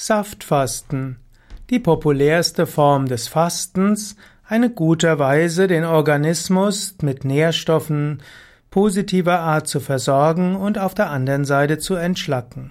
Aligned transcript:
Saftfasten. 0.00 1.16
Die 1.70 1.80
populärste 1.80 2.66
Form 2.66 3.08
des 3.08 3.26
Fastens, 3.26 4.14
eine 4.46 4.70
gute 4.70 5.18
Weise, 5.18 5.66
den 5.66 5.84
Organismus 5.84 6.94
mit 7.02 7.24
Nährstoffen 7.24 8.22
positiver 8.70 9.40
Art 9.40 9.66
zu 9.66 9.80
versorgen 9.80 10.54
und 10.54 10.78
auf 10.78 10.94
der 10.94 11.10
anderen 11.10 11.44
Seite 11.44 11.78
zu 11.78 11.96
entschlacken. 11.96 12.70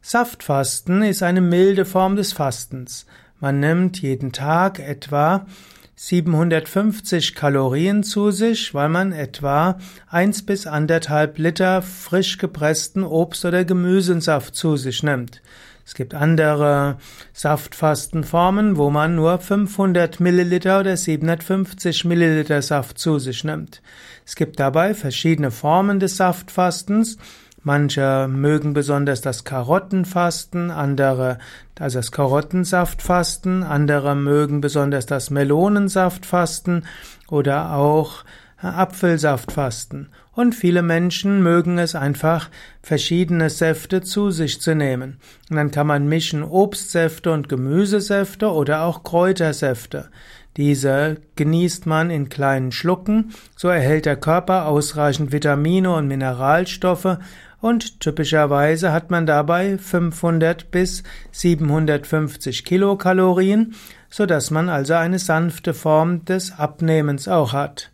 Saftfasten 0.00 1.04
ist 1.04 1.22
eine 1.22 1.40
milde 1.40 1.84
Form 1.84 2.16
des 2.16 2.32
Fastens. 2.32 3.06
Man 3.38 3.60
nimmt 3.60 4.02
jeden 4.02 4.32
Tag 4.32 4.80
etwa 4.80 5.46
750 5.94 7.36
Kalorien 7.36 8.02
zu 8.02 8.32
sich, 8.32 8.74
weil 8.74 8.88
man 8.88 9.12
etwa 9.12 9.78
1 10.08 10.44
bis 10.44 10.66
anderthalb 10.66 11.38
Liter 11.38 11.82
frisch 11.82 12.38
gepressten 12.38 13.04
Obst- 13.04 13.44
oder 13.44 13.64
Gemüsensaft 13.64 14.56
zu 14.56 14.76
sich 14.76 15.04
nimmt. 15.04 15.40
Es 15.84 15.94
gibt 15.94 16.14
andere 16.14 16.98
Saftfastenformen, 17.32 18.76
wo 18.76 18.90
man 18.90 19.16
nur 19.16 19.38
500 19.38 20.20
Milliliter 20.20 20.80
oder 20.80 20.96
750 20.96 22.04
Milliliter 22.04 22.62
Saft 22.62 22.98
zu 22.98 23.18
sich 23.18 23.44
nimmt. 23.44 23.82
Es 24.24 24.36
gibt 24.36 24.60
dabei 24.60 24.94
verschiedene 24.94 25.50
Formen 25.50 25.98
des 25.98 26.16
Saftfastens. 26.16 27.18
Manche 27.64 28.26
mögen 28.28 28.72
besonders 28.72 29.20
das 29.20 29.44
Karottenfasten, 29.44 30.70
andere 30.70 31.38
also 31.78 31.98
das 31.98 32.12
Karottensaftfasten, 32.12 33.62
andere 33.64 34.14
mögen 34.14 34.60
besonders 34.60 35.06
das 35.06 35.30
Melonensaftfasten 35.30 36.86
oder 37.28 37.74
auch 37.74 38.24
Apfelsaftfasten. 38.62 40.08
Und 40.32 40.54
viele 40.54 40.82
Menschen 40.82 41.42
mögen 41.42 41.78
es 41.78 41.94
einfach, 41.94 42.48
verschiedene 42.82 43.50
Säfte 43.50 44.00
zu 44.00 44.30
sich 44.30 44.60
zu 44.60 44.74
nehmen. 44.74 45.18
Und 45.50 45.56
dann 45.56 45.70
kann 45.70 45.86
man 45.86 46.08
mischen 46.08 46.42
Obstsäfte 46.42 47.32
und 47.32 47.48
Gemüsesäfte 47.48 48.50
oder 48.50 48.82
auch 48.82 49.02
Kräutersäfte. 49.02 50.08
Diese 50.56 51.16
genießt 51.36 51.86
man 51.86 52.10
in 52.10 52.28
kleinen 52.28 52.72
Schlucken, 52.72 53.32
so 53.56 53.68
erhält 53.68 54.04
der 54.06 54.16
Körper 54.16 54.66
ausreichend 54.66 55.32
Vitamine 55.32 55.94
und 55.94 56.08
Mineralstoffe 56.08 57.18
und 57.62 58.00
typischerweise 58.00 58.92
hat 58.92 59.12
man 59.12 59.24
dabei 59.24 59.78
500 59.78 60.72
bis 60.72 61.04
750 61.30 62.64
Kilokalorien, 62.64 63.74
so 64.10 64.26
dass 64.26 64.50
man 64.50 64.68
also 64.68 64.94
eine 64.94 65.20
sanfte 65.20 65.72
Form 65.72 66.24
des 66.24 66.58
Abnehmens 66.58 67.28
auch 67.28 67.52
hat. 67.52 67.92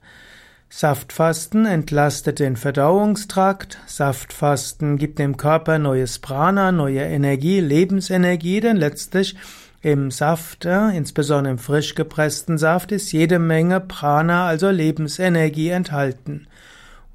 Saftfasten 0.71 1.65
entlastet 1.65 2.41
den 2.41 2.57
Verdauungstrakt. 2.57 3.79
Saftfasten 3.87 4.99
gibt 4.99 5.19
dem 5.19 5.37
Körper 5.39 5.79
neues 5.79 6.19
Prana, 6.19 6.73
neue 6.73 7.01
Energie, 7.01 7.61
Lebensenergie, 7.61 8.61
denn 8.61 8.77
letztlich 8.77 9.35
im 9.81 10.11
Saft, 10.11 10.67
insbesondere 10.67 11.53
im 11.53 11.59
frisch 11.59 11.95
gepressten 11.95 12.59
Saft, 12.59 12.93
ist 12.93 13.13
jede 13.13 13.39
Menge 13.39 13.81
Prana, 13.81 14.47
also 14.47 14.69
Lebensenergie 14.71 15.71
enthalten. 15.71 16.47